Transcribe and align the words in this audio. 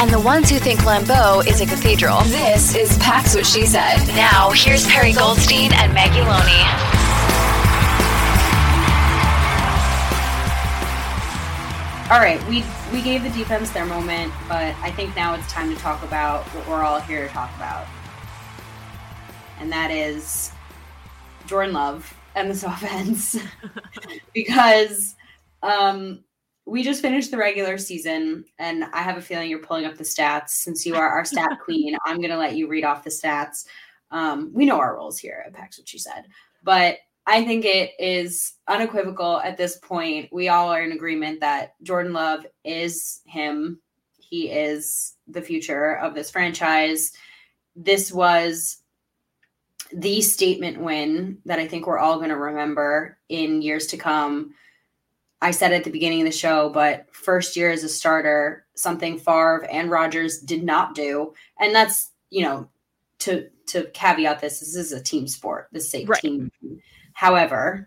and 0.00 0.10
the 0.10 0.20
ones 0.20 0.50
who 0.50 0.58
think 0.58 0.80
Lambeau 0.80 1.46
is 1.46 1.60
a 1.60 1.66
cathedral. 1.66 2.20
This 2.24 2.74
is 2.74 2.96
Pax 2.98 3.34
What 3.34 3.46
She 3.46 3.66
Said. 3.66 3.98
Now, 4.08 4.50
here's 4.50 4.86
Perri 4.86 5.12
Goldstein 5.12 5.72
and 5.72 5.92
Maggie 5.94 6.20
Loney. 6.20 6.94
All 12.10 12.20
right, 12.20 12.40
we 12.48 12.64
we 12.92 13.02
gave 13.02 13.22
the 13.22 13.30
defense 13.30 13.70
their 13.70 13.86
moment, 13.86 14.32
but 14.48 14.74
I 14.82 14.90
think 14.90 15.16
now 15.16 15.34
it's 15.34 15.50
time 15.50 15.74
to 15.74 15.80
talk 15.80 16.02
about 16.02 16.44
what 16.54 16.68
we're 16.68 16.84
all 16.84 17.00
here 17.00 17.26
to 17.26 17.32
talk 17.32 17.54
about, 17.56 17.86
and 19.58 19.72
that 19.72 19.90
is 19.90 20.52
Jordan 21.46 21.72
Love 21.72 22.14
and 22.34 22.50
this 22.50 22.62
offense, 22.64 23.36
because 24.34 25.14
um, 25.62 26.22
we 26.66 26.82
just 26.82 27.02
finished 27.02 27.30
the 27.30 27.36
regular 27.36 27.76
season, 27.76 28.44
and 28.58 28.84
I 28.92 29.02
have 29.02 29.18
a 29.18 29.22
feeling 29.22 29.50
you're 29.50 29.58
pulling 29.58 29.84
up 29.84 29.96
the 29.96 30.04
stats. 30.04 30.50
Since 30.50 30.86
you 30.86 30.96
are 30.96 31.08
our 31.08 31.24
stat 31.24 31.58
queen, 31.64 31.96
I'm 32.06 32.18
going 32.18 32.30
to 32.30 32.38
let 32.38 32.56
you 32.56 32.68
read 32.68 32.84
off 32.84 33.04
the 33.04 33.10
stats. 33.10 33.66
Um, 34.10 34.50
we 34.54 34.64
know 34.64 34.78
our 34.78 34.96
roles 34.96 35.18
here 35.18 35.42
at 35.46 35.52
Pax, 35.52 35.78
what 35.78 35.88
she 35.88 35.98
said, 35.98 36.26
but 36.62 36.98
I 37.26 37.44
think 37.44 37.64
it 37.64 37.92
is 37.98 38.54
unequivocal 38.68 39.40
at 39.40 39.56
this 39.56 39.78
point. 39.78 40.28
We 40.32 40.48
all 40.48 40.68
are 40.68 40.82
in 40.82 40.92
agreement 40.92 41.40
that 41.40 41.74
Jordan 41.82 42.12
Love 42.12 42.46
is 42.64 43.20
him. 43.26 43.80
He 44.18 44.50
is 44.50 45.14
the 45.26 45.42
future 45.42 45.96
of 45.98 46.14
this 46.14 46.30
franchise. 46.30 47.12
This 47.76 48.12
was 48.12 48.78
the 49.92 50.20
statement 50.20 50.80
win 50.80 51.38
that 51.44 51.58
I 51.58 51.66
think 51.66 51.86
we're 51.86 51.98
all 51.98 52.16
going 52.16 52.30
to 52.30 52.36
remember 52.36 53.18
in 53.28 53.62
years 53.62 53.86
to 53.88 53.96
come. 53.96 54.54
I 55.42 55.50
said 55.50 55.72
at 55.72 55.84
the 55.84 55.90
beginning 55.90 56.20
of 56.22 56.26
the 56.26 56.32
show, 56.32 56.70
but 56.70 57.06
first 57.14 57.56
year 57.56 57.70
as 57.70 57.84
a 57.84 57.88
starter, 57.88 58.64
something 58.74 59.18
Favre 59.18 59.66
and 59.70 59.90
Rodgers 59.90 60.38
did 60.40 60.64
not 60.64 60.94
do. 60.94 61.34
And 61.60 61.74
that's, 61.74 62.12
you 62.30 62.42
know, 62.42 62.68
to 63.20 63.48
to 63.66 63.84
caveat 63.92 64.40
this, 64.40 64.60
this 64.60 64.74
is 64.74 64.92
a 64.92 65.02
team 65.02 65.26
sport. 65.26 65.68
This 65.72 65.86
is 65.86 66.02
a 66.02 66.04
Right. 66.06 66.20
team. 66.20 66.50
However, 67.14 67.86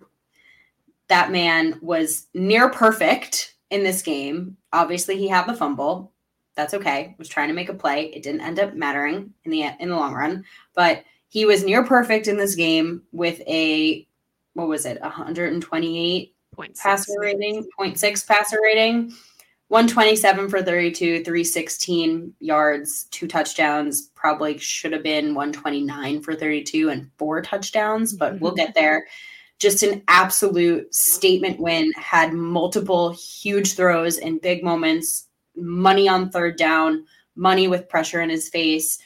that 1.08 1.32
man 1.32 1.78
was 1.82 2.28
near 2.34 2.70
perfect 2.70 3.56
in 3.70 3.84
this 3.84 4.02
game. 4.02 4.58
Obviously, 4.74 5.18
he 5.18 5.28
had 5.28 5.46
the 5.48 5.54
fumble. 5.54 6.12
That's 6.56 6.74
okay. 6.74 7.16
Was 7.20 7.30
trying 7.30 7.50
to 7.50 7.54
make 7.54 7.70
a 7.70 7.74
play. 7.74 8.06
It 8.08 8.24
didn't 8.24 8.42
end 8.42 8.60
up 8.60 8.74
mattering 8.74 9.34
in 9.44 9.52
the 9.52 9.64
in 9.80 9.90
the 9.90 9.96
long 9.96 10.14
run, 10.14 10.44
but 10.74 11.04
he 11.30 11.46
was 11.46 11.64
near 11.64 11.84
perfect 11.84 12.28
in 12.28 12.38
this 12.38 12.56
game 12.56 13.04
with 13.12 13.42
a 13.42 14.08
what 14.54 14.68
was 14.68 14.86
it? 14.88 15.00
128 15.02 16.34
Point 16.58 16.76
six. 16.76 16.84
passer 16.84 17.20
rating, 17.20 17.68
0.6 17.80 18.28
passer 18.28 18.58
rating, 18.64 19.14
127 19.68 20.50
for 20.50 20.64
32, 20.64 21.24
316 21.24 22.34
yards, 22.40 23.04
two 23.12 23.28
touchdowns. 23.28 24.10
Probably 24.16 24.58
should 24.58 24.92
have 24.92 25.04
been 25.04 25.36
129 25.36 26.22
for 26.24 26.34
32 26.34 26.90
and 26.90 27.12
four 27.20 27.44
touchdowns, 27.44 28.14
but 28.14 28.40
we'll 28.42 28.54
mm-hmm. 28.54 28.66
get 28.66 28.74
there. 28.74 29.06
Just 29.60 29.84
an 29.84 30.02
absolute 30.08 30.92
statement 30.96 31.60
win. 31.60 31.92
Had 31.96 32.34
multiple 32.34 33.12
huge 33.12 33.76
throws 33.76 34.18
in 34.18 34.40
big 34.40 34.64
moments, 34.64 35.28
money 35.56 36.10
on 36.10 36.32
third 36.32 36.58
down, 36.58 37.06
money 37.36 37.68
with 37.68 37.88
pressure 37.88 38.22
in 38.22 38.32
his 38.32 38.50
face, 38.50 38.98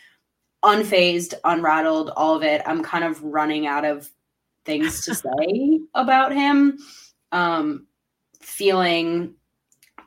unfazed, 0.63 1.33
unrattled, 1.43 2.11
all 2.15 2.33
of 2.33 2.43
it. 2.43 2.61
I'm 2.65 2.81
kind 2.81 3.03
of 3.03 3.21
running 3.21 3.67
out 3.67 3.83
of 3.83 4.09
things 4.63 5.03
to 5.03 5.15
say 5.15 5.81
about 5.93 6.31
him 6.31 6.77
um, 7.31 7.87
feeling 8.41 9.35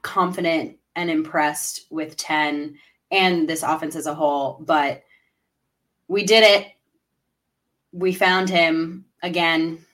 confident 0.03 0.77
and 0.97 1.11
impressed 1.11 1.87
with 1.91 2.17
10 2.17 2.77
and 3.11 3.49
this 3.49 3.63
offense 3.63 3.97
as 3.97 4.07
a 4.07 4.15
whole. 4.15 4.59
But 4.61 5.03
we 6.09 6.25
did 6.25 6.45
it. 6.45 6.69
We 7.93 8.13
found 8.13 8.49
him 8.49 9.07
again, 9.23 9.85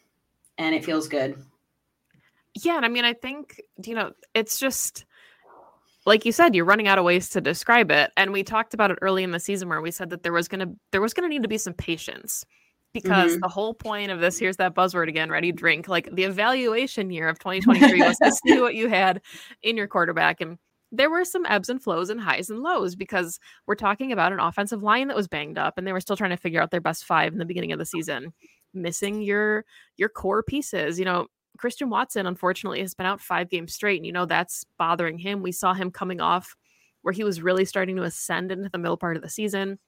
and 0.58 0.74
it 0.74 0.84
feels 0.84 1.06
good. 1.06 1.36
Yeah, 2.54 2.76
and 2.76 2.84
I 2.84 2.88
mean, 2.88 3.04
I 3.04 3.12
think 3.12 3.60
you 3.84 3.94
know, 3.94 4.12
it's 4.34 4.58
just 4.58 5.04
like 6.06 6.24
you 6.24 6.32
said, 6.32 6.54
you're 6.54 6.64
running 6.64 6.88
out 6.88 6.98
of 6.98 7.04
ways 7.04 7.28
to 7.30 7.40
describe 7.40 7.90
it. 7.90 8.10
And 8.16 8.32
we 8.32 8.42
talked 8.42 8.74
about 8.74 8.90
it 8.90 8.98
early 9.02 9.22
in 9.22 9.32
the 9.32 9.40
season 9.40 9.68
where 9.68 9.82
we 9.82 9.90
said 9.90 10.10
that 10.10 10.22
there 10.22 10.32
was 10.32 10.48
gonna 10.48 10.72
there 10.92 11.00
was 11.00 11.14
gonna 11.14 11.28
need 11.28 11.42
to 11.42 11.48
be 11.48 11.58
some 11.58 11.74
patience 11.74 12.44
because 12.92 13.32
mm-hmm. 13.32 13.40
the 13.40 13.48
whole 13.48 13.74
point 13.74 14.10
of 14.10 14.20
this 14.20 14.38
here's 14.38 14.56
that 14.56 14.74
buzzword 14.74 15.08
again 15.08 15.30
ready 15.30 15.52
drink 15.52 15.88
like 15.88 16.08
the 16.14 16.24
evaluation 16.24 17.10
year 17.10 17.28
of 17.28 17.38
2023 17.38 18.02
was 18.02 18.16
to 18.18 18.32
see 18.32 18.60
what 18.60 18.74
you 18.74 18.88
had 18.88 19.20
in 19.62 19.76
your 19.76 19.86
quarterback 19.86 20.40
and 20.40 20.58
there 20.92 21.10
were 21.10 21.24
some 21.24 21.46
ebbs 21.46 21.68
and 21.68 21.80
flows 21.80 22.10
and 22.10 22.20
highs 22.20 22.50
and 22.50 22.60
lows 22.60 22.96
because 22.96 23.38
we're 23.66 23.76
talking 23.76 24.10
about 24.10 24.32
an 24.32 24.40
offensive 24.40 24.82
line 24.82 25.06
that 25.06 25.16
was 25.16 25.28
banged 25.28 25.56
up 25.56 25.78
and 25.78 25.86
they 25.86 25.92
were 25.92 26.00
still 26.00 26.16
trying 26.16 26.30
to 26.30 26.36
figure 26.36 26.60
out 26.60 26.70
their 26.70 26.80
best 26.80 27.04
five 27.04 27.32
in 27.32 27.38
the 27.38 27.44
beginning 27.44 27.72
of 27.72 27.78
the 27.78 27.86
season 27.86 28.32
missing 28.74 29.22
your 29.22 29.64
your 29.96 30.08
core 30.08 30.42
pieces 30.42 30.98
you 30.98 31.04
know 31.04 31.26
Christian 31.58 31.90
Watson, 31.90 32.26
unfortunately, 32.26 32.80
has 32.80 32.94
been 32.94 33.06
out 33.06 33.20
five 33.20 33.50
games 33.50 33.74
straight, 33.74 33.98
and 33.98 34.06
you 34.06 34.12
know 34.12 34.24
that's 34.24 34.64
bothering 34.78 35.18
him. 35.18 35.42
We 35.42 35.52
saw 35.52 35.74
him 35.74 35.90
coming 35.90 36.20
off 36.20 36.56
where 37.02 37.12
he 37.12 37.24
was 37.24 37.42
really 37.42 37.64
starting 37.64 37.96
to 37.96 38.02
ascend 38.02 38.52
into 38.52 38.68
the 38.68 38.78
middle 38.78 38.96
part 38.96 39.16
of 39.16 39.22
the 39.22 39.28
season. 39.28 39.78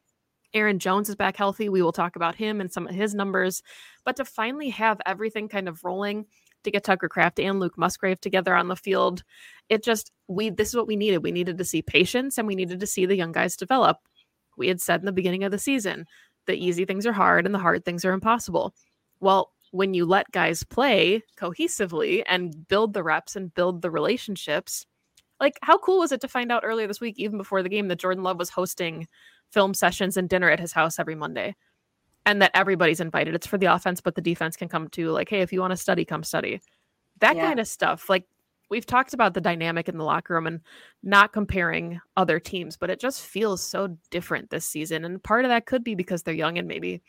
Aaron 0.54 0.78
Jones 0.78 1.08
is 1.08 1.16
back 1.16 1.37
healthy. 1.37 1.69
We 1.69 1.82
will 1.82 1.93
talk 1.93 2.16
about 2.16 2.34
him 2.34 2.60
and 2.60 2.72
some 2.72 2.87
of 2.87 2.94
his 2.94 3.14
numbers. 3.14 3.62
But 4.04 4.16
to 4.16 4.25
finally 4.25 4.70
have 4.70 5.00
everything 5.06 5.49
kind 5.49 5.69
of 5.69 5.84
rolling, 5.84 6.26
to 6.64 6.70
get 6.70 6.84
Tucker 6.84 7.08
Kraft 7.08 7.40
and 7.40 7.58
Luke 7.60 7.76
Musgrave 7.76 8.20
together 8.20 8.54
on 8.54 8.69
the 8.69 8.76
field, 8.76 9.22
it 9.69 9.82
just 9.82 10.12
we 10.28 10.50
this 10.50 10.69
is 10.69 10.76
what 10.76 10.87
we 10.87 10.96
needed. 10.96 11.22
We 11.22 11.32
needed 11.32 11.58
to 11.58 11.64
see 11.64 11.82
patience 11.82 12.38
and 12.38 12.46
we 12.46 12.54
needed 12.54 12.81
to 12.81 12.87
see 12.87 13.06
the 13.06 13.16
young 13.16 13.32
guys 13.32 13.56
develop. 13.56 13.99
We 14.56 14.69
had 14.69 14.81
said 14.81 15.00
in 15.00 15.06
the 15.06 15.12
beginning 15.12 15.44
of 15.44 15.50
the 15.50 15.58
season, 15.58 16.06
the 16.46 16.54
easy 16.54 16.84
things 16.84 17.06
are 17.06 17.12
hard 17.12 17.46
and 17.46 17.54
the 17.54 17.58
hard 17.58 17.84
things 17.84 18.04
are 18.04 18.12
impossible. 18.12 18.75
Well, 19.20 19.52
when 19.70 19.94
you 19.94 20.04
let 20.04 20.31
guys 20.32 20.62
play 20.62 21.22
cohesively 21.38 22.22
and 22.26 22.69
build 22.69 22.93
the 22.93 23.02
reps 23.02 23.37
and 23.37 23.54
build 23.54 23.81
the 23.81 23.90
relationships, 23.90 24.87
like 25.40 25.58
how 25.62 25.78
cool 25.78 26.00
was 26.00 26.12
it 26.12 26.20
to 26.20 26.28
find 26.28 26.52
out 26.52 26.64
earlier 26.64 26.87
this 26.87 27.00
week, 27.00 27.19
even 27.19 27.38
before 27.38 27.62
the 27.62 27.69
game, 27.69 27.88
that 27.88 27.99
Jordan 27.99 28.22
Love 28.22 28.38
was 28.38 28.50
hosting 28.50 29.08
film 29.52 29.75
sessions 29.75 30.16
and 30.16 30.28
dinner 30.28 30.50
at 30.50 30.60
his 30.60 30.72
house 30.72 30.99
every 30.99 31.14
Monday? 31.14 31.54
And 32.25 32.40
that 32.43 32.52
everybody's 32.54 33.00
invited. 33.00 33.34
It's 33.34 33.46
for 33.46 33.58
the 33.58 33.66
offense, 33.66 34.00
but 34.00 34.14
the 34.14 34.20
defense 34.20 34.56
can 34.56 34.69
come 34.69 34.88
too. 34.88 35.10
Like, 35.10 35.28
hey, 35.28 35.40
if 35.40 35.52
you 35.52 35.60
want 35.60 35.72
to 35.72 35.76
study, 35.76 36.04
come 36.04 36.22
study. 36.22 36.60
That 37.20 37.37
Yeah. 37.37 37.49
kind 37.49 37.60
of 37.60 37.66
stuff. 37.69 38.08
Like 38.08 38.26
we've 38.70 38.87
talked 38.87 39.12
about 39.12 39.34
the 39.34 39.40
dynamic 39.40 39.88
in 39.88 39.99
the 39.99 40.04
locker 40.04 40.34
room 40.34 40.46
and 40.46 40.60
not 41.02 41.32
comparing 41.32 42.00
other 42.16 42.40
teams, 42.40 42.76
but 42.76 42.90
it 42.90 43.00
just 43.00 43.20
feels 43.22 43.62
so 43.62 43.99
different 44.10 44.50
this 44.50 44.64
season. 44.64 45.04
And 45.04 45.22
part 45.22 45.44
of 45.44 45.50
that 45.50 45.66
could 45.66 45.84
be 45.84 45.94
because 45.94 46.22
they're 46.22 46.32
young 46.32 46.58
and 46.58 46.69
maybe 46.69 47.02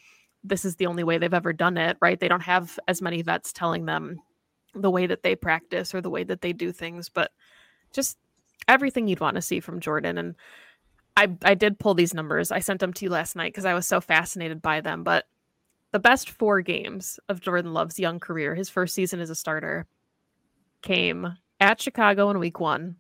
this 0.44 0.66
is 0.66 0.76
the 0.76 0.88
only 0.88 1.04
way 1.04 1.18
they've 1.18 1.34
ever 1.34 1.54
done 1.54 1.78
it, 1.78 1.98
right? 2.02 2.20
They 2.20 2.28
don't 2.28 2.42
have 2.42 2.78
as 2.88 3.02
many 3.02 3.22
vets 3.22 3.54
telling 3.54 3.86
them 3.86 4.20
the 4.76 4.92
way 4.92 5.06
that 5.08 5.24
they 5.24 5.36
practice 5.36 5.96
or 5.96 6.02
the 6.02 6.10
way 6.10 6.24
that 6.24 6.42
they 6.42 6.52
do 6.52 6.72
things, 6.72 7.08
but 7.08 7.32
just 7.94 8.18
everything 8.68 9.08
you'd 9.08 9.20
want 9.22 9.36
to 9.36 9.42
see 9.42 9.60
from 9.60 9.80
Jordan. 9.80 10.18
And 10.18 10.36
I 11.16 11.36
I 11.44 11.54
did 11.54 11.80
pull 11.80 11.94
these 11.94 12.14
numbers. 12.14 12.52
I 12.52 12.60
sent 12.60 12.80
them 12.80 12.94
to 12.94 13.06
you 13.06 13.12
last 13.12 13.36
night 13.36 13.54
because 13.54 13.66
I 13.66 13.74
was 13.74 13.88
so 13.88 14.02
fascinated 14.02 14.62
by 14.62 14.82
them. 14.82 15.04
But 15.04 15.26
the 15.92 16.00
best 16.00 16.30
four 16.30 16.62
games 16.62 17.20
of 17.30 17.42
Jordan 17.42 17.74
Love's 17.74 18.00
young 18.00 18.20
career, 18.20 18.56
his 18.56 18.70
first 18.70 18.96
season 18.96 19.20
as 19.20 19.30
a 19.30 19.36
starter, 19.36 19.86
came 20.82 21.38
at 21.60 21.82
Chicago 21.82 22.30
in 22.30 22.40
week 22.40 22.60
one, 22.60 22.98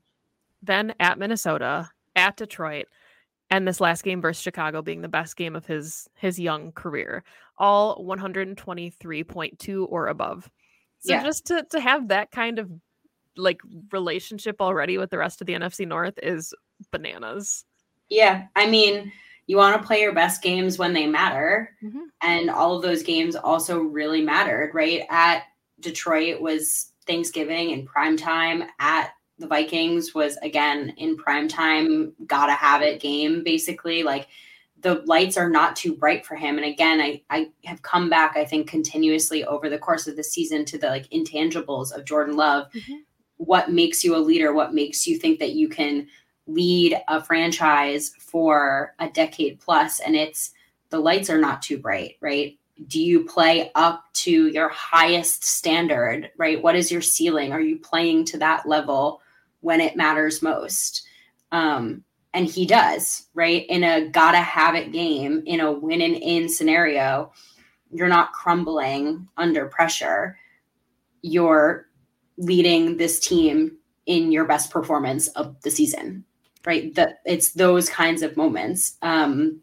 then 0.61 0.93
at 0.99 1.17
Minnesota, 1.17 1.89
at 2.15 2.37
Detroit, 2.37 2.85
and 3.49 3.67
this 3.67 3.81
last 3.81 4.03
game 4.03 4.21
versus 4.21 4.41
Chicago 4.41 4.81
being 4.81 5.01
the 5.01 5.07
best 5.09 5.35
game 5.35 5.55
of 5.55 5.65
his 5.65 6.07
his 6.15 6.39
young 6.39 6.71
career. 6.73 7.23
All 7.57 8.03
123.2 8.05 9.87
or 9.89 10.07
above. 10.07 10.49
So 10.99 11.13
Yeah. 11.13 11.23
just 11.23 11.45
to 11.47 11.63
to 11.71 11.79
have 11.79 12.09
that 12.09 12.31
kind 12.31 12.59
of 12.59 12.69
like 13.35 13.59
relationship 13.91 14.57
already 14.61 14.97
with 14.99 15.09
the 15.09 15.17
rest 15.17 15.41
of 15.41 15.47
the 15.47 15.53
NFC 15.53 15.87
North 15.87 16.19
is 16.21 16.53
bananas. 16.91 17.65
Yeah, 18.13 18.45
I 18.55 18.67
mean, 18.69 19.11
you 19.47 19.57
want 19.57 19.81
to 19.81 19.85
play 19.85 20.01
your 20.01 20.13
best 20.13 20.41
games 20.41 20.77
when 20.77 20.93
they 20.93 21.07
matter, 21.07 21.75
Mhm. 21.83 22.03
and 22.21 22.49
all 22.49 22.75
of 22.75 22.81
those 22.83 23.03
games 23.03 23.35
also 23.35 23.79
really 23.79 24.21
mattered, 24.21 24.71
right? 24.73 25.03
At 25.09 25.43
Detroit 25.79 26.39
was 26.39 26.91
Thanksgiving 27.07 27.71
in 27.71 27.85
prime 27.85 28.15
time. 28.15 28.63
At 28.79 29.11
the 29.39 29.47
Vikings 29.47 30.13
was 30.13 30.37
again 30.37 30.93
in 30.97 31.17
prime 31.17 31.47
time, 31.47 32.13
gotta 32.27 32.53
have 32.53 32.81
it 32.81 33.01
game, 33.01 33.43
basically. 33.43 34.03
Like 34.03 34.27
the 34.79 35.01
lights 35.05 35.37
are 35.37 35.49
not 35.49 35.75
too 35.75 35.95
bright 35.95 36.25
for 36.25 36.35
him. 36.35 36.57
And 36.57 36.65
again, 36.65 37.01
I, 37.01 37.21
I 37.29 37.49
have 37.65 37.81
come 37.81 38.09
back, 38.09 38.37
I 38.37 38.45
think, 38.45 38.67
continuously 38.69 39.43
over 39.45 39.69
the 39.69 39.77
course 39.79 40.07
of 40.07 40.15
the 40.15 40.23
season 40.23 40.65
to 40.65 40.77
the 40.77 40.87
like 40.87 41.09
intangibles 41.09 41.91
of 41.91 42.05
Jordan 42.05 42.35
Love. 42.35 42.67
Mhm. 42.73 42.99
What 43.37 43.71
makes 43.71 44.03
you 44.03 44.15
a 44.15 44.17
leader? 44.17 44.53
What 44.53 44.73
makes 44.73 45.07
you 45.07 45.17
think 45.17 45.39
that 45.39 45.53
you 45.53 45.67
can 45.67 46.07
lead 46.47 46.97
a 47.07 47.23
franchise 47.23 48.13
for 48.19 48.93
a 48.99 49.09
decade 49.09 49.59
plus 49.59 49.99
and 49.99 50.15
it's 50.15 50.51
the 50.89 50.99
lights 50.99 51.29
are 51.29 51.39
not 51.39 51.61
too 51.61 51.77
bright 51.77 52.15
right? 52.21 52.57
Do 52.87 53.01
you 53.01 53.23
play 53.23 53.71
up 53.75 54.05
to 54.13 54.47
your 54.47 54.69
highest 54.69 55.43
standard 55.43 56.31
right? 56.37 56.61
What 56.61 56.75
is 56.75 56.91
your 56.91 57.01
ceiling? 57.01 57.53
Are 57.53 57.61
you 57.61 57.77
playing 57.79 58.25
to 58.25 58.37
that 58.39 58.67
level 58.67 59.21
when 59.61 59.79
it 59.79 59.95
matters 59.95 60.41
most? 60.41 61.07
Um 61.51 62.03
and 62.33 62.45
he 62.45 62.65
does 62.65 63.27
right? 63.33 63.65
In 63.69 63.83
a 63.83 64.09
gotta 64.09 64.37
have 64.37 64.75
it 64.75 64.91
game 64.91 65.43
in 65.45 65.61
a 65.61 65.71
win 65.71 66.01
and 66.01 66.15
in 66.15 66.49
scenario 66.49 67.31
you're 67.89 68.07
not 68.09 68.33
crumbling 68.33 69.27
under 69.37 69.67
pressure. 69.67 70.37
You're 71.21 71.87
leading 72.37 72.97
this 72.97 73.19
team 73.19 73.77
in 74.07 74.31
your 74.31 74.45
best 74.45 74.71
performance 74.71 75.27
of 75.29 75.61
the 75.61 75.71
season 75.71 76.25
right 76.65 76.93
that 76.95 77.19
it's 77.25 77.53
those 77.53 77.89
kinds 77.89 78.21
of 78.21 78.37
moments 78.37 78.97
um 79.01 79.59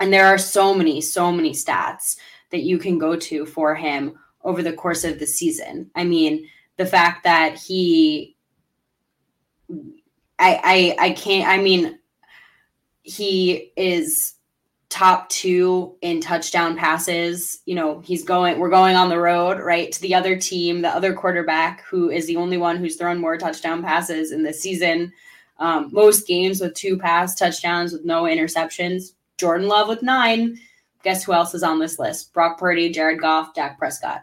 and 0.00 0.12
there 0.12 0.26
are 0.26 0.38
so 0.38 0.74
many 0.74 1.00
so 1.00 1.32
many 1.32 1.52
stats 1.52 2.16
that 2.50 2.62
you 2.62 2.78
can 2.78 2.98
go 2.98 3.16
to 3.16 3.46
for 3.46 3.74
him 3.74 4.18
over 4.42 4.62
the 4.62 4.72
course 4.72 5.04
of 5.04 5.18
the 5.18 5.26
season 5.26 5.90
i 5.94 6.04
mean 6.04 6.48
the 6.76 6.86
fact 6.86 7.24
that 7.24 7.56
he 7.58 8.36
i 10.38 10.94
i 10.98 11.06
i 11.06 11.10
can't 11.10 11.48
i 11.48 11.62
mean 11.62 11.98
he 13.02 13.72
is 13.76 14.34
top 14.94 15.28
two 15.28 15.96
in 16.02 16.20
touchdown 16.20 16.76
passes. 16.76 17.62
You 17.66 17.74
know, 17.74 17.98
he's 17.98 18.22
going, 18.22 18.60
we're 18.60 18.70
going 18.70 18.94
on 18.94 19.08
the 19.08 19.18
road, 19.18 19.58
right? 19.58 19.90
To 19.90 20.00
the 20.00 20.14
other 20.14 20.38
team, 20.38 20.82
the 20.82 20.88
other 20.88 21.12
quarterback 21.12 21.82
who 21.84 22.10
is 22.10 22.26
the 22.26 22.36
only 22.36 22.58
one 22.58 22.76
who's 22.76 22.94
thrown 22.94 23.20
more 23.20 23.36
touchdown 23.36 23.82
passes 23.82 24.30
in 24.30 24.44
this 24.44 24.60
season. 24.60 25.12
Um, 25.58 25.90
most 25.92 26.26
games 26.26 26.60
with 26.60 26.74
two 26.74 26.98
pass 26.98 27.34
touchdowns 27.34 27.92
with 27.92 28.04
no 28.04 28.24
interceptions. 28.24 29.12
Jordan 29.38 29.68
Love 29.68 29.88
with 29.88 30.02
nine. 30.02 30.58
Guess 31.02 31.24
who 31.24 31.32
else 31.32 31.54
is 31.54 31.62
on 31.62 31.78
this 31.78 31.98
list? 31.98 32.32
Brock 32.32 32.58
Purdy, 32.58 32.90
Jared 32.90 33.20
Goff, 33.20 33.54
Dak 33.54 33.78
Prescott. 33.78 34.22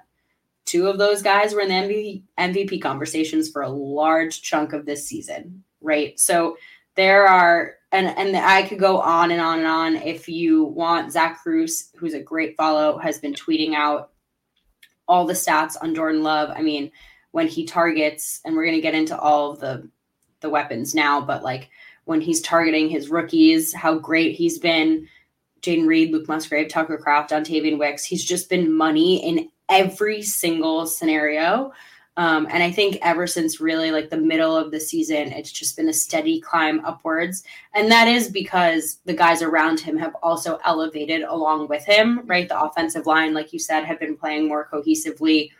Two 0.65 0.87
of 0.87 0.97
those 0.97 1.21
guys 1.21 1.53
were 1.53 1.61
in 1.61 1.69
the 1.69 2.23
MVP, 2.37 2.81
conversations 2.81 3.49
for 3.49 3.61
a 3.61 3.69
large 3.69 4.41
chunk 4.41 4.73
of 4.73 4.85
this 4.85 5.07
season, 5.07 5.63
right? 5.81 6.19
So 6.19 6.57
there 6.95 7.27
are 7.27 7.75
and 7.91 8.07
and 8.07 8.35
I 8.37 8.63
could 8.63 8.79
go 8.79 8.99
on 8.99 9.31
and 9.31 9.41
on 9.41 9.59
and 9.59 9.67
on. 9.67 9.95
If 9.97 10.29
you 10.29 10.63
want, 10.65 11.11
Zach 11.11 11.41
Kruse, 11.41 11.89
who's 11.97 12.13
a 12.13 12.21
great 12.21 12.55
follow, 12.55 12.97
has 12.97 13.19
been 13.19 13.33
tweeting 13.33 13.73
out 13.73 14.11
all 15.07 15.25
the 15.25 15.33
stats 15.33 15.75
on 15.81 15.93
Jordan 15.93 16.23
Love. 16.23 16.51
I 16.55 16.61
mean, 16.61 16.91
when 17.31 17.47
he 17.47 17.65
targets, 17.65 18.39
and 18.45 18.55
we're 18.55 18.65
gonna 18.65 18.81
get 18.81 18.95
into 18.95 19.17
all 19.17 19.51
of 19.51 19.59
the 19.59 19.89
the 20.41 20.49
weapons 20.49 20.93
now, 20.93 21.21
but 21.21 21.43
like 21.43 21.69
when 22.05 22.21
he's 22.21 22.41
targeting 22.41 22.89
his 22.89 23.09
rookies, 23.09 23.73
how 23.73 23.97
great 23.97 24.35
he's 24.35 24.59
been. 24.59 25.07
Jayden 25.61 25.87
Reed, 25.87 26.11
Luke 26.11 26.27
Musgrave, 26.27 26.69
Tucker 26.69 26.97
Kraft, 26.97 27.29
Dontayvion 27.29 27.77
Wicks. 27.77 28.03
He's 28.03 28.25
just 28.25 28.49
been 28.49 28.73
money 28.73 29.23
in 29.23 29.49
every 29.69 30.23
single 30.23 30.87
scenario. 30.87 31.71
Um, 32.17 32.45
and 32.51 32.61
I 32.61 32.71
think 32.71 32.97
ever 33.01 33.25
since 33.25 33.61
really 33.61 33.91
like 33.91 34.09
the 34.09 34.17
middle 34.17 34.55
of 34.55 34.71
the 34.71 34.79
season, 34.79 35.31
it's 35.31 35.51
just 35.51 35.77
been 35.77 35.87
a 35.87 35.93
steady 35.93 36.41
climb 36.41 36.83
upwards. 36.83 37.43
And 37.73 37.89
that 37.91 38.07
is 38.07 38.27
because 38.27 38.99
the 39.05 39.13
guys 39.13 39.41
around 39.41 39.79
him 39.79 39.97
have 39.97 40.15
also 40.21 40.59
elevated 40.65 41.21
along 41.21 41.69
with 41.69 41.85
him, 41.85 42.21
right? 42.25 42.49
The 42.49 42.61
offensive 42.61 43.05
line, 43.05 43.33
like 43.33 43.53
you 43.53 43.59
said, 43.59 43.85
have 43.85 43.99
been 43.99 44.17
playing 44.17 44.47
more 44.47 44.67
cohesively. 44.71 45.51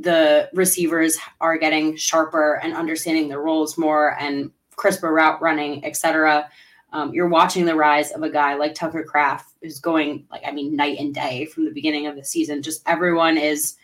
The 0.00 0.48
receivers 0.54 1.18
are 1.40 1.58
getting 1.58 1.96
sharper 1.96 2.60
and 2.62 2.74
understanding 2.74 3.28
their 3.28 3.40
roles 3.40 3.76
more 3.76 4.16
and 4.20 4.50
crisper 4.76 5.12
route 5.12 5.42
running, 5.42 5.84
etc. 5.84 6.48
Um, 6.92 7.12
you're 7.12 7.28
watching 7.28 7.64
the 7.66 7.74
rise 7.74 8.12
of 8.12 8.22
a 8.22 8.30
guy 8.30 8.54
like 8.54 8.74
Tucker 8.74 9.04
Kraft, 9.04 9.52
who's 9.62 9.80
going 9.80 10.26
like 10.30 10.42
I 10.46 10.52
mean 10.52 10.76
night 10.76 10.98
and 10.98 11.14
day 11.14 11.46
from 11.46 11.64
the 11.64 11.72
beginning 11.72 12.06
of 12.06 12.16
the 12.16 12.24
season. 12.24 12.62
Just 12.62 12.82
everyone 12.86 13.36
is 13.36 13.76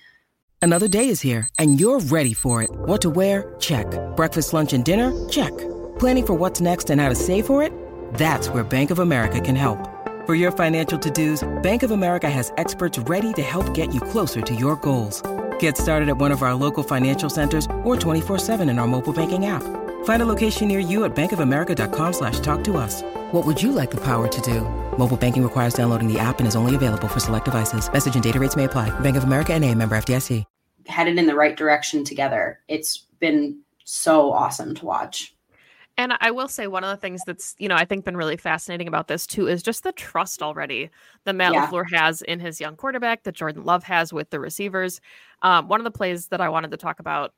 Another 0.63 0.89
day 0.89 1.11
is 1.11 1.21
here, 1.21 1.47
and 1.59 1.79
you're 1.79 2.01
ready 2.01 2.33
for 2.33 2.63
it. 2.63 2.71
What 2.73 3.03
to 3.03 3.11
wear? 3.11 3.55
Check. 3.61 3.87
Breakfast, 4.17 4.55
lunch, 4.55 4.73
and 4.73 4.83
dinner? 4.83 5.13
Check. 5.29 5.53
Planning 5.99 6.27
for 6.27 6.33
what's 6.33 6.63
next 6.63 6.89
and 6.89 7.03
how 7.03 7.11
to 7.11 7.15
save 7.15 7.45
for 7.45 7.63
it? 7.63 7.71
That's 8.15 8.49
where 8.49 8.65
Bank 8.65 8.91
of 8.91 8.99
America 8.99 9.43
can 9.43 9.57
help. 9.57 9.79
For 10.25 10.35
your 10.35 10.53
financial 10.53 10.99
to-dos, 10.99 11.47
Bank 11.63 11.83
of 11.83 11.91
America 11.91 12.31
has 12.31 12.51
experts 12.57 12.99
ready 13.01 13.35
to 13.35 13.43
help 13.43 13.75
get 13.75 13.93
you 13.93 14.01
closer 14.01 14.41
to 14.41 14.55
your 14.55 14.77
goals. 14.77 15.23
Get 15.59 15.77
started 15.77 16.09
at 16.09 16.17
one 16.17 16.33
of 16.33 16.43
our 16.43 16.55
local 16.55 16.83
financial 16.83 17.29
centers 17.29 17.67
or 17.85 17.97
24-7 17.97 18.71
in 18.71 18.79
our 18.79 18.87
mobile 18.87 19.13
banking 19.13 19.45
app. 19.45 19.63
Find 20.05 20.23
a 20.23 20.27
location 20.27 20.69
near 20.69 20.79
you 20.79 21.05
at 21.05 21.15
bankofamerica.com 21.15 22.13
slash 22.15 22.41
talk 22.41 22.65
to 22.65 22.79
us. 22.79 23.03
What 23.33 23.45
would 23.47 23.63
you 23.63 23.71
like 23.73 23.91
the 23.91 24.03
power 24.03 24.27
to 24.29 24.41
do? 24.41 24.61
Mobile 24.99 25.19
banking 25.19 25.43
requires 25.43 25.75
downloading 25.75 26.11
the 26.11 26.19
app 26.19 26.39
and 26.39 26.49
is 26.49 26.57
only 26.57 26.75
available 26.75 27.09
for 27.09 27.21
select 27.21 27.45
devices. 27.45 27.93
Message 27.93 28.15
and 28.15 28.25
data 28.25 28.41
rates 28.41 28.57
may 28.57 28.65
apply. 28.65 28.89
Bank 29.01 29.17
of 29.19 29.25
America 29.25 29.53
and 29.53 29.63
a 29.63 29.75
member 29.75 29.95
FDIC. 29.97 30.45
headed 30.87 31.19
in 31.19 31.27
the 31.27 31.35
right 31.35 31.57
direction 31.57 32.05
together. 32.05 32.61
It's 32.69 33.07
been 33.19 33.61
so 33.85 34.31
awesome 34.33 34.75
to 34.75 34.85
watch. 34.85 35.35
And 35.97 36.13
I 36.21 36.31
will 36.33 36.49
say 36.49 36.67
one 36.67 36.83
of 36.85 36.91
the 36.91 36.97
things 37.01 37.23
that's, 37.25 37.55
you 37.59 37.69
know, 37.69 37.77
I 37.77 37.85
think 37.85 38.05
been 38.05 38.17
really 38.17 38.37
fascinating 38.37 38.89
about 38.89 39.07
this 39.09 39.27
too 39.29 39.47
is 39.47 39.63
just 39.63 39.85
the 39.85 39.93
trust 39.93 40.43
already 40.43 40.91
that 41.25 41.35
Matt 41.37 41.53
Yeah. 41.55 41.67
LaFleur 41.69 41.85
has 41.95 42.21
in 42.23 42.41
his 42.41 42.61
young 42.61 42.75
quarterback, 42.77 43.23
that 43.23 43.35
Jordan 43.37 43.65
Love 43.65 43.85
has 43.85 44.13
with 44.13 44.29
the 44.31 44.41
receivers. 44.41 45.01
Um, 45.45 45.69
one 45.69 45.79
of 45.79 45.85
the 45.85 45.91
plays 45.93 46.27
that 46.29 46.41
I 46.41 46.49
wanted 46.49 46.73
to 46.73 46.77
talk 46.77 46.99
about, 46.99 47.33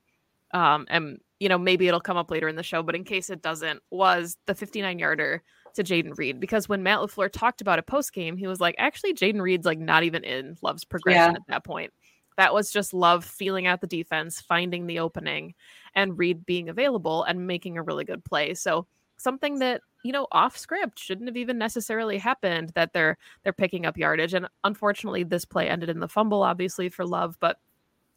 um, 0.54 0.86
and 0.88 1.18
you 1.40 1.50
know, 1.50 1.58
maybe 1.58 1.86
it'll 1.86 2.00
come 2.00 2.16
up 2.16 2.30
later 2.30 2.48
in 2.48 2.56
the 2.56 2.62
show, 2.62 2.82
but 2.82 2.94
in 2.94 3.04
case 3.04 3.28
it 3.28 3.42
doesn't, 3.42 3.82
was 3.90 4.38
the 4.46 4.54
59 4.54 4.98
yarder 4.98 5.42
to 5.75 5.84
Jayden 5.84 6.16
Reed. 6.16 6.40
Because 6.40 6.66
when 6.66 6.82
Matt 6.82 7.00
LaFleur 7.00 7.30
talked 7.30 7.60
about 7.60 7.78
it 7.78 7.86
post 7.86 8.14
game, 8.14 8.38
he 8.38 8.46
was 8.46 8.58
like, 8.60 8.75
actually, 8.78 9.12
Jayden 9.12 9.42
Reed's 9.42 9.66
like 9.66 9.78
not 9.78 10.02
even 10.02 10.25
in 10.25 10.56
Love's 10.62 10.84
progression 10.84 11.32
Yeah. 11.32 11.36
at 11.36 11.46
that 11.48 11.64
point. 11.64 11.92
That 12.38 12.54
was 12.54 12.70
just 12.70 12.94
Love 12.94 13.25
feeling 13.25 13.66
out 13.66 13.80
the 13.82 13.86
defense, 13.86 14.40
finding 14.40 14.86
the 14.86 14.98
opening, 15.00 15.54
and 15.94 16.18
Reed 16.18 16.46
being 16.46 16.68
available 16.70 17.25
and 17.25 17.46
making 17.46 17.76
a 17.76 17.82
really 17.82 18.04
good 18.04 18.25
play. 18.25 18.54
So 18.54 18.86
something 19.18 19.58
that 19.58 19.80
you 20.04 20.12
know 20.12 20.26
off 20.32 20.56
script 20.56 20.98
shouldn't 20.98 21.28
have 21.28 21.36
even 21.36 21.58
necessarily 21.58 22.18
happened 22.18 22.70
that 22.75 22.92
they're 22.92 23.16
they're 23.42 23.52
picking 23.52 23.86
up 23.86 23.96
yardage 23.96 24.34
and 24.34 24.46
unfortunately 24.62 25.25
this 25.25 25.44
play 25.46 25.68
ended 25.68 25.88
in 25.88 26.00
the 26.00 26.06
fumble 26.06 26.42
obviously 26.42 26.88
for 26.90 27.04
love 27.06 27.36
but 27.40 27.58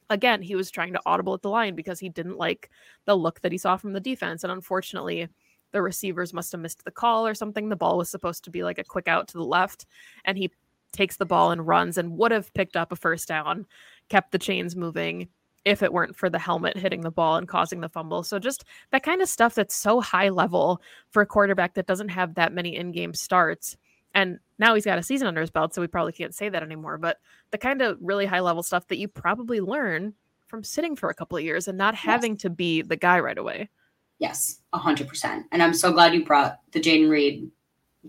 again, 0.09 0.41
he 0.41 0.55
was 0.55 0.71
trying 0.71 0.93
to 0.93 1.01
audible 1.05 1.33
at 1.33 1.41
the 1.41 1.49
line 1.49 1.75
because 1.75 1.99
he 1.99 2.09
didn't 2.09 2.37
like 2.37 2.69
the 3.05 3.15
look 3.15 3.41
that 3.41 3.51
he 3.51 3.57
saw 3.57 3.77
from 3.77 3.93
the 3.93 3.99
defense. 3.99 4.43
And 4.43 4.51
unfortunately, 4.51 5.27
the 5.71 5.81
receivers 5.81 6.33
must 6.33 6.51
have 6.51 6.61
missed 6.61 6.83
the 6.83 6.91
call 6.91 7.27
or 7.27 7.33
something. 7.33 7.69
The 7.69 7.75
ball 7.75 7.97
was 7.97 8.09
supposed 8.09 8.43
to 8.45 8.49
be 8.49 8.63
like 8.63 8.79
a 8.79 8.83
quick 8.83 9.07
out 9.07 9.27
to 9.29 9.37
the 9.37 9.43
left, 9.43 9.85
and 10.25 10.37
he 10.37 10.51
takes 10.91 11.17
the 11.17 11.25
ball 11.25 11.51
and 11.51 11.67
runs 11.67 11.97
and 11.97 12.17
would 12.17 12.31
have 12.31 12.53
picked 12.53 12.75
up 12.75 12.91
a 12.91 12.95
first 12.95 13.27
down, 13.27 13.67
kept 14.09 14.31
the 14.31 14.39
chains 14.39 14.75
moving 14.75 15.29
if 15.65 15.83
it 15.83 15.93
weren't 15.93 16.15
for 16.15 16.29
the 16.29 16.39
helmet 16.39 16.77
hitting 16.77 17.01
the 17.01 17.11
ball 17.11 17.35
and 17.35 17.47
causing 17.47 17.81
the 17.81 17.89
fumble. 17.89 18.23
So 18.23 18.39
just 18.39 18.63
that 18.91 19.03
kind 19.03 19.21
of 19.21 19.29
stuff 19.29 19.53
that's 19.53 19.75
so 19.75 20.01
high 20.01 20.29
level 20.29 20.81
for 21.11 21.21
a 21.21 21.27
quarterback 21.27 21.75
that 21.75 21.85
doesn't 21.85 22.09
have 22.09 22.35
that 22.35 22.53
many 22.53 22.75
in-game 22.75 23.13
starts. 23.13 23.77
And 24.13 24.39
now 24.57 24.75
he's 24.75 24.85
got 24.85 24.97
a 24.97 25.03
season 25.03 25.27
under 25.27 25.41
his 25.41 25.51
belt, 25.51 25.73
so 25.73 25.81
we 25.81 25.87
probably 25.87 26.13
can't 26.13 26.35
say 26.35 26.49
that 26.49 26.63
anymore. 26.63 26.97
But 26.97 27.17
the 27.51 27.57
kind 27.57 27.81
of 27.81 27.97
really 28.01 28.25
high 28.25 28.39
level 28.39 28.63
stuff 28.63 28.87
that 28.87 28.97
you 28.97 29.07
probably 29.07 29.61
learn 29.61 30.13
from 30.47 30.63
sitting 30.63 30.95
for 30.95 31.09
a 31.09 31.13
couple 31.13 31.37
of 31.37 31.43
years 31.43 31.67
and 31.67 31.77
not 31.77 31.95
having 31.95 32.33
yes. 32.33 32.41
to 32.41 32.49
be 32.49 32.81
the 32.81 32.95
guy 32.95 33.19
right 33.19 33.37
away. 33.37 33.69
Yes, 34.17 34.59
hundred 34.73 35.07
percent. 35.07 35.45
And 35.51 35.63
I'm 35.63 35.73
so 35.73 35.93
glad 35.93 36.13
you 36.13 36.25
brought 36.25 36.59
the 36.71 36.81
Jayden 36.81 37.09
Reed, 37.09 37.49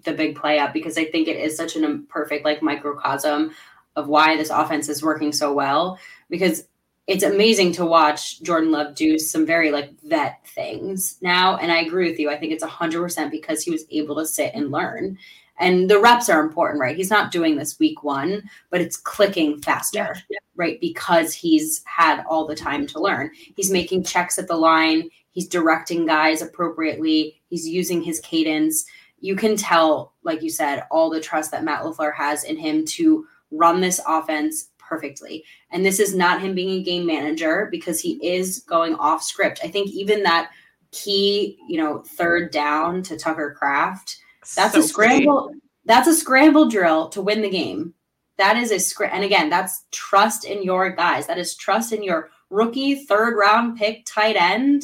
the 0.05 0.13
big 0.13 0.35
play 0.37 0.59
up 0.59 0.73
because 0.73 0.99
I 0.99 1.05
think 1.05 1.29
it 1.29 1.37
is 1.37 1.57
such 1.57 1.77
an 1.77 2.07
perfect 2.09 2.45
like 2.45 2.63
microcosm 2.63 3.53
of 3.97 4.09
why 4.09 4.37
this 4.37 4.51
offense 4.51 4.89
is 4.89 5.03
working 5.03 5.33
so 5.33 5.53
well. 5.53 5.99
Because 6.29 6.67
it's 7.07 7.25
amazing 7.25 7.73
to 7.73 7.85
watch 7.85 8.43
Jordan 8.43 8.71
Love 8.71 8.95
do 8.95 9.19
some 9.19 9.45
very 9.45 9.71
like 9.71 9.93
vet 10.03 10.47
things 10.49 11.19
now. 11.23 11.57
And 11.57 11.71
I 11.71 11.81
agree 11.81 12.09
with 12.09 12.19
you. 12.19 12.31
I 12.31 12.39
think 12.39 12.53
it's 12.53 12.65
hundred 12.65 13.03
percent 13.03 13.31
because 13.31 13.63
he 13.63 13.71
was 13.71 13.85
able 13.91 14.17
to 14.17 14.27
sit 14.27 14.53
and 14.55 14.71
learn. 14.71 15.19
And 15.61 15.91
the 15.91 16.01
reps 16.01 16.31
are 16.31 16.41
important, 16.41 16.81
right? 16.81 16.97
He's 16.97 17.11
not 17.11 17.31
doing 17.31 17.57
this 17.57 17.79
week 17.79 18.03
one, 18.03 18.43
but 18.71 18.81
it's 18.81 18.97
clicking 18.97 19.61
faster, 19.61 20.17
yeah. 20.31 20.39
right? 20.57 20.81
Because 20.81 21.35
he's 21.35 21.85
had 21.85 22.25
all 22.27 22.47
the 22.47 22.55
time 22.55 22.87
to 22.89 23.01
learn. 23.01 23.31
He's 23.35 23.71
making 23.71 24.05
checks 24.05 24.39
at 24.39 24.49
the 24.49 24.57
line. 24.57 25.11
He's 25.33 25.47
directing 25.47 26.07
guys 26.07 26.41
appropriately. 26.41 27.43
He's 27.51 27.69
using 27.69 28.03
his 28.03 28.21
cadence. 28.21 28.87
You 29.21 29.37
can 29.37 29.55
tell, 29.55 30.15
like 30.25 30.43
you 30.43 30.49
said, 30.49 30.85
all 30.91 31.11
the 31.11 31.21
trust 31.21 31.51
that 31.51 31.63
Matt 31.63 31.83
LaFleur 31.83 32.15
has 32.15 32.43
in 32.45 32.57
him 32.57 32.87
to 32.87 33.27
run 33.51 33.83
this 33.83 34.01
offense 34.09 34.71
perfectly. 34.79 35.45
And 35.71 35.85
this 35.85 36.01
is 36.01 36.15
not 36.15 36.41
him 36.41 36.55
being 36.55 36.81
a 36.81 36.83
game 36.83 37.05
manager 37.05 37.69
because 37.71 38.01
he 38.01 38.13
is 38.27 38.61
going 38.61 38.95
off 38.95 39.23
script. 39.23 39.61
I 39.63 39.69
think 39.69 39.91
even 39.91 40.23
that 40.23 40.51
key, 40.91 41.59
you 41.69 41.77
know, 41.77 42.01
third 42.01 42.51
down 42.51 43.03
to 43.03 43.19
Tucker 43.19 43.55
Kraft– 43.59 44.17
that's 44.57 44.75
so 44.75 44.81
a 44.81 44.83
scramble. 44.83 45.55
That's 45.85 46.09
a 46.09 46.15
scramble 46.15 46.69
drill 46.69 47.09
to 47.11 47.23
win 47.23 47.43
the 47.43 47.51
game. 47.51 47.95
That 48.37 48.57
is 48.57 48.71
a 48.71 48.79
script. 48.79 49.15
And 49.15 49.25
again, 49.25 49.51
that's 49.51 49.85
trust 49.91 50.45
in 50.45 50.63
your 50.63 50.91
guys. 50.91 51.27
That 51.27 51.39
is 51.39 51.57
trust 51.57 51.93
in 51.93 52.03
your 52.03 52.31
rookie 52.49 53.05
third 53.05 53.37
round 53.37 53.77
pick 53.77 54.05
tight 54.07 54.37
end, 54.37 54.83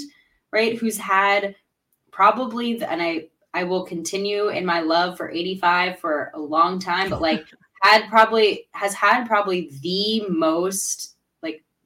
right? 0.52 0.76
Who's 0.78 0.98
had 0.98 1.54
probably, 2.10 2.82
and 2.82 3.02
I, 3.02 3.28
I 3.54 3.64
will 3.64 3.84
continue 3.84 4.48
in 4.48 4.66
my 4.66 4.80
love 4.80 5.16
for 5.16 5.30
85 5.30 5.98
for 5.98 6.30
a 6.34 6.40
long 6.40 6.78
time, 6.78 7.08
but 7.08 7.22
like 7.22 7.46
had 7.82 8.08
probably 8.08 8.66
has 8.72 8.94
had 8.94 9.26
probably 9.26 9.70
the 9.80 10.26
most 10.28 11.15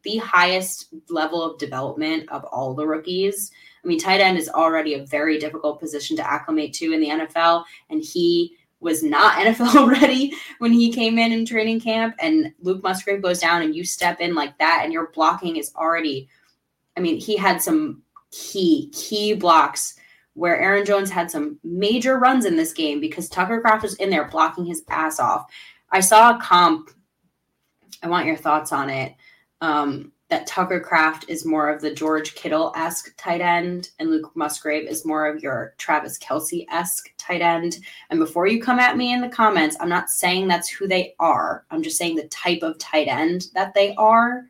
the 0.02 0.16
highest 0.18 0.88
level 1.08 1.42
of 1.42 1.58
development 1.58 2.28
of 2.30 2.44
all 2.44 2.74
the 2.74 2.86
rookies. 2.86 3.50
I 3.84 3.88
mean, 3.88 3.98
tight 3.98 4.20
end 4.20 4.38
is 4.38 4.48
already 4.48 4.94
a 4.94 5.06
very 5.06 5.38
difficult 5.38 5.80
position 5.80 6.16
to 6.16 6.30
acclimate 6.30 6.72
to 6.74 6.92
in 6.92 7.00
the 7.00 7.08
NFL, 7.08 7.64
and 7.88 8.02
he 8.02 8.56
was 8.80 9.02
not 9.02 9.34
NFL 9.44 9.90
ready 9.90 10.34
when 10.58 10.72
he 10.72 10.92
came 10.92 11.18
in 11.18 11.32
in 11.32 11.46
training 11.46 11.80
camp. 11.80 12.14
And 12.18 12.52
Luke 12.60 12.82
Musgrave 12.82 13.22
goes 13.22 13.40
down, 13.40 13.62
and 13.62 13.74
you 13.74 13.84
step 13.84 14.20
in 14.20 14.34
like 14.34 14.58
that, 14.58 14.82
and 14.84 14.92
your 14.92 15.10
blocking 15.12 15.56
is 15.56 15.72
already. 15.76 16.28
I 16.96 17.00
mean, 17.00 17.18
he 17.18 17.36
had 17.36 17.62
some 17.62 18.02
key 18.30 18.90
key 18.94 19.34
blocks 19.34 19.94
where 20.34 20.58
Aaron 20.60 20.84
Jones 20.84 21.10
had 21.10 21.30
some 21.30 21.58
major 21.64 22.18
runs 22.18 22.44
in 22.44 22.56
this 22.56 22.72
game 22.72 23.00
because 23.00 23.28
Tucker 23.28 23.60
Kraft 23.60 23.82
was 23.82 23.94
in 23.96 24.10
there 24.10 24.28
blocking 24.28 24.64
his 24.64 24.82
ass 24.88 25.18
off. 25.18 25.50
I 25.90 26.00
saw 26.00 26.36
a 26.36 26.40
comp. 26.40 26.90
I 28.02 28.08
want 28.08 28.26
your 28.26 28.36
thoughts 28.36 28.72
on 28.72 28.88
it. 28.88 29.14
Um, 29.60 30.12
that 30.30 30.46
Tucker 30.46 30.78
Kraft 30.78 31.24
is 31.28 31.44
more 31.44 31.68
of 31.68 31.82
the 31.82 31.92
George 31.92 32.36
Kittle 32.36 32.72
esque 32.76 33.14
tight 33.16 33.40
end, 33.40 33.90
and 33.98 34.10
Luke 34.10 34.30
Musgrave 34.36 34.88
is 34.88 35.04
more 35.04 35.26
of 35.26 35.42
your 35.42 35.74
Travis 35.76 36.18
Kelce 36.18 36.66
esque 36.70 37.12
tight 37.18 37.42
end. 37.42 37.78
And 38.10 38.20
before 38.20 38.46
you 38.46 38.62
come 38.62 38.78
at 38.78 38.96
me 38.96 39.12
in 39.12 39.20
the 39.20 39.28
comments, 39.28 39.76
I'm 39.80 39.88
not 39.88 40.08
saying 40.08 40.46
that's 40.46 40.68
who 40.68 40.86
they 40.86 41.14
are. 41.18 41.64
I'm 41.70 41.82
just 41.82 41.98
saying 41.98 42.14
the 42.14 42.28
type 42.28 42.62
of 42.62 42.78
tight 42.78 43.08
end 43.08 43.48
that 43.54 43.74
they 43.74 43.94
are. 43.96 44.46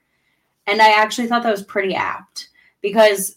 And 0.67 0.83
I 0.83 0.91
actually 0.91 1.27
thought 1.27 1.43
that 1.43 1.51
was 1.51 1.65
pretty 1.65 1.95
apt 1.95 2.51
because 2.83 3.37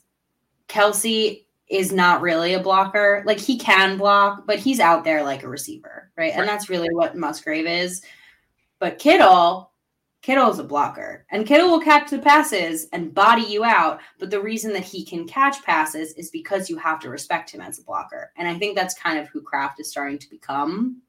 Kelce 0.67 1.43
is 1.69 1.93
not 1.93 2.21
really 2.21 2.53
a 2.55 2.59
blocker. 2.59 3.23
Like 3.25 3.39
he 3.39 3.57
can 3.57 3.97
block, 3.97 4.45
but 4.45 4.59
he's 4.59 4.81
out 4.81 5.05
there 5.05 5.23
like 5.23 5.43
a 5.43 5.49
receiver, 5.49 6.11
right? 6.17 6.25
right. 6.25 6.33
And 6.37 6.47
that's 6.47 6.69
really 6.69 6.93
what 6.93 7.15
Musgrave 7.15 7.65
is. 7.65 8.01
But 8.79 8.99
Kittle 8.99 9.71
Kittle 10.23 10.49
is 10.49 10.57
a 10.57 10.63
blocker, 10.63 11.25
and 11.31 11.45
Kittle 11.45 11.69
will 11.69 11.81
catch 11.81 12.09
the 12.09 12.17
passes 12.17 12.87
and 12.93 13.13
body 13.13 13.41
you 13.41 13.65
out. 13.65 13.99
But 14.19 14.31
the 14.31 14.41
reason 14.41 14.71
that 14.71 14.85
he 14.85 15.03
can 15.03 15.27
catch 15.27 15.61
passes 15.63 16.13
is 16.13 16.31
because 16.31 16.69
you 16.69 16.77
have 16.77 17.01
to 17.01 17.09
respect 17.09 17.51
him 17.51 17.59
as 17.59 17.77
a 17.77 17.83
blocker. 17.83 18.31
And 18.37 18.47
I 18.47 18.57
think 18.57 18.75
that's 18.75 18.97
kind 18.97 19.19
of 19.19 19.27
who 19.27 19.41
Kraft 19.41 19.81
is 19.81 19.91
starting 19.91 20.17
to 20.17 20.29
become. 20.29 21.01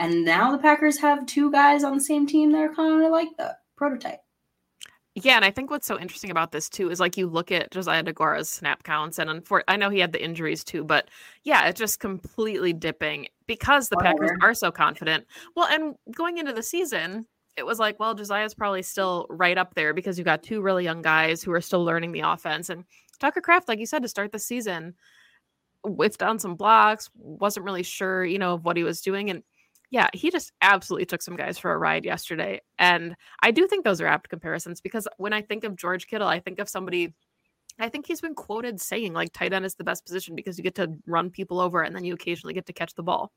And 0.00 0.24
now 0.24 0.50
the 0.50 0.58
Packers 0.58 0.98
have 0.98 1.24
two 1.26 1.52
guys 1.52 1.84
on 1.84 1.94
the 1.94 2.02
same 2.02 2.26
team 2.26 2.50
that 2.50 2.58
are 2.58 2.74
kind 2.74 3.04
of 3.04 3.12
like 3.12 3.28
the 3.38 3.56
prototype. 3.76 4.20
Yeah, 5.14 5.36
and 5.36 5.44
I 5.44 5.52
think 5.52 5.70
what's 5.70 5.86
so 5.86 5.98
interesting 5.98 6.32
about 6.32 6.50
this 6.50 6.68
too 6.68 6.90
is 6.90 6.98
like 6.98 7.16
you 7.16 7.28
look 7.28 7.52
at 7.52 7.70
Josiah 7.70 8.02
Deguara's 8.02 8.50
snap 8.50 8.82
counts, 8.82 9.20
and 9.20 9.30
unfor- 9.30 9.62
I 9.68 9.76
know 9.76 9.88
he 9.88 10.00
had 10.00 10.12
the 10.12 10.22
injuries 10.22 10.64
too, 10.64 10.82
but 10.82 11.08
yeah, 11.44 11.68
it's 11.68 11.78
just 11.78 12.00
completely 12.00 12.72
dipping 12.72 13.28
because 13.46 13.88
the. 13.88 13.96
Packers 13.96 14.32
are 14.42 14.52
so 14.52 14.70
confident. 14.70 15.24
Well, 15.54 15.68
and 15.68 15.94
going 16.14 16.36
into 16.36 16.52
the 16.52 16.62
season, 16.62 17.24
it 17.56 17.64
was 17.64 17.78
like, 17.78 17.98
well, 17.98 18.14
Josiah's 18.14 18.54
probably 18.54 18.82
still 18.82 19.26
right 19.30 19.56
up 19.56 19.74
there 19.74 19.94
because 19.94 20.18
you've 20.18 20.26
got 20.26 20.42
two 20.42 20.60
really 20.60 20.84
young 20.84 21.02
guys 21.02 21.42
who 21.42 21.52
are 21.52 21.60
still 21.60 21.84
learning 21.84 22.12
the 22.12 22.20
offense. 22.20 22.68
And 22.68 22.84
Tucker 23.18 23.40
Kraft, 23.40 23.68
like 23.68 23.78
you 23.78 23.86
said, 23.86 24.02
to 24.02 24.08
start 24.08 24.32
the 24.32 24.38
season, 24.38 24.94
whiffed 25.82 26.22
on 26.22 26.38
some 26.38 26.54
blocks, 26.54 27.10
wasn't 27.14 27.64
really 27.64 27.82
sure, 27.82 28.24
you 28.24 28.38
know, 28.38 28.54
of 28.54 28.64
what 28.64 28.76
he 28.76 28.82
was 28.82 29.00
doing. 29.00 29.30
And 29.30 29.42
yeah, 29.90 30.08
he 30.12 30.30
just 30.30 30.52
absolutely 30.60 31.06
took 31.06 31.22
some 31.22 31.36
guys 31.36 31.58
for 31.58 31.72
a 31.72 31.78
ride 31.78 32.04
yesterday. 32.04 32.60
And 32.78 33.16
I 33.42 33.50
do 33.52 33.66
think 33.66 33.84
those 33.84 34.00
are 34.00 34.06
apt 34.06 34.28
comparisons 34.28 34.80
because 34.80 35.08
when 35.16 35.32
I 35.32 35.42
think 35.42 35.64
of 35.64 35.76
George 35.76 36.06
Kittle, 36.06 36.28
I 36.28 36.40
think 36.40 36.58
of 36.58 36.68
somebody 36.68 37.14
I 37.78 37.88
think 37.90 38.06
he's 38.06 38.22
been 38.22 38.34
quoted 38.34 38.80
saying 38.80 39.12
like 39.12 39.32
tight 39.32 39.52
end 39.52 39.66
is 39.66 39.74
the 39.74 39.84
best 39.84 40.06
position 40.06 40.34
because 40.34 40.56
you 40.56 40.64
get 40.64 40.74
to 40.76 40.94
run 41.06 41.30
people 41.30 41.60
over 41.60 41.82
and 41.82 41.94
then 41.94 42.04
you 42.04 42.14
occasionally 42.14 42.54
get 42.54 42.66
to 42.66 42.72
catch 42.72 42.94
the 42.94 43.02
ball. 43.02 43.32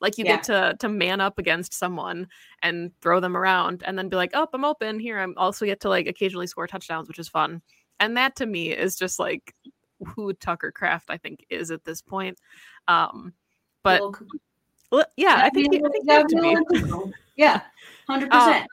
Like 0.00 0.18
you 0.18 0.24
yeah. 0.24 0.36
get 0.36 0.44
to 0.44 0.76
to 0.80 0.88
man 0.88 1.20
up 1.20 1.38
against 1.38 1.74
someone 1.74 2.28
and 2.62 2.90
throw 3.00 3.20
them 3.20 3.36
around 3.36 3.82
and 3.86 3.98
then 3.98 4.08
be 4.08 4.16
like, 4.16 4.32
"Oh, 4.34 4.46
I'm 4.52 4.64
open 4.64 4.98
here." 4.98 5.18
I'm 5.18 5.34
also 5.36 5.66
get 5.66 5.80
to 5.80 5.88
like 5.88 6.06
occasionally 6.06 6.46
score 6.46 6.66
touchdowns, 6.66 7.08
which 7.08 7.18
is 7.18 7.28
fun. 7.28 7.62
And 8.00 8.16
that 8.16 8.36
to 8.36 8.46
me 8.46 8.70
is 8.70 8.96
just 8.96 9.18
like 9.18 9.54
who 10.04 10.32
Tucker 10.34 10.72
Kraft 10.72 11.06
I 11.08 11.16
think 11.16 11.46
is 11.48 11.70
at 11.70 11.84
this 11.84 12.02
point. 12.02 12.38
Um 12.88 13.32
but 13.82 14.02
well, 14.90 15.04
yeah, 15.16 15.40
I 15.42 15.50
think, 15.50 15.74
I 15.74 15.88
think 15.88 16.06
yeah, 17.36 17.62
hundred 18.08 18.32
um, 18.32 18.48
percent. 18.48 18.66